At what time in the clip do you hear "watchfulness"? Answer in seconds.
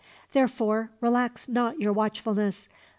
1.93-2.67